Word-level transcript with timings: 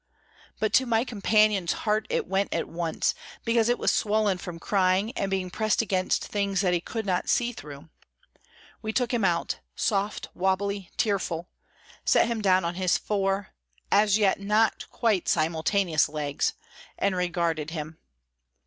But 0.59 0.73
to 0.73 0.87
my 0.87 1.03
companion's 1.03 1.73
heart 1.85 2.07
it 2.09 2.25
went 2.25 2.51
at 2.55 2.67
once, 2.67 3.13
because 3.45 3.69
it 3.69 3.77
was 3.77 3.91
swollen 3.91 4.39
from 4.39 4.57
crying 4.57 5.11
and 5.11 5.29
being 5.29 5.51
pressed 5.51 5.79
against 5.83 6.25
things 6.25 6.61
that 6.61 6.73
he 6.73 6.81
could 6.81 7.05
not 7.05 7.29
see 7.29 7.51
through. 7.51 7.87
We 8.81 8.93
took 8.93 9.13
him 9.13 9.23
out—soft, 9.23 10.29
wobbly, 10.33 10.89
tearful; 10.97 11.49
set 12.03 12.25
him 12.25 12.41
down 12.41 12.65
on 12.65 12.73
his 12.73 12.97
four, 12.97 13.49
as 13.91 14.17
yet 14.17 14.39
not 14.39 14.89
quite 14.89 15.29
simultaneous 15.29 16.09
legs, 16.09 16.53
and 16.97 17.15
regarded 17.15 17.69
him. 17.69 17.99